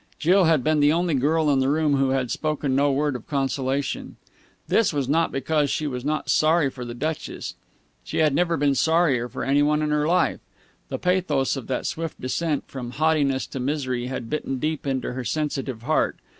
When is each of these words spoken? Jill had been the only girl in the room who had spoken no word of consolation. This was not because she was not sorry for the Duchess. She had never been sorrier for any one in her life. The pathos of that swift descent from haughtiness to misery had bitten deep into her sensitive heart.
Jill 0.17 0.45
had 0.45 0.63
been 0.63 0.79
the 0.79 0.91
only 0.91 1.13
girl 1.13 1.47
in 1.51 1.59
the 1.59 1.69
room 1.69 1.97
who 1.97 2.09
had 2.09 2.31
spoken 2.31 2.75
no 2.75 2.91
word 2.91 3.15
of 3.15 3.27
consolation. 3.27 4.15
This 4.67 4.91
was 4.91 5.07
not 5.07 5.31
because 5.31 5.69
she 5.69 5.85
was 5.85 6.03
not 6.03 6.27
sorry 6.27 6.71
for 6.71 6.83
the 6.83 6.95
Duchess. 6.95 7.53
She 8.03 8.17
had 8.17 8.33
never 8.33 8.57
been 8.57 8.73
sorrier 8.73 9.29
for 9.29 9.43
any 9.43 9.61
one 9.61 9.83
in 9.83 9.91
her 9.91 10.07
life. 10.07 10.39
The 10.89 10.97
pathos 10.97 11.55
of 11.55 11.67
that 11.67 11.85
swift 11.85 12.19
descent 12.19 12.63
from 12.67 12.93
haughtiness 12.93 13.45
to 13.51 13.59
misery 13.59 14.07
had 14.07 14.27
bitten 14.27 14.57
deep 14.57 14.87
into 14.87 15.13
her 15.13 15.23
sensitive 15.23 15.83
heart. 15.83 16.17